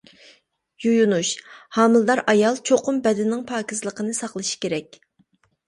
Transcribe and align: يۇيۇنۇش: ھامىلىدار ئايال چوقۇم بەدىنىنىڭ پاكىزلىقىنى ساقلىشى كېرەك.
يۇيۇنۇش: 0.85 1.33
ھامىلىدار 1.77 2.23
ئايال 2.33 2.59
چوقۇم 2.71 2.99
بەدىنىنىڭ 3.05 3.47
پاكىزلىقىنى 3.55 4.19
ساقلىشى 4.25 4.61
كېرەك. 4.67 5.03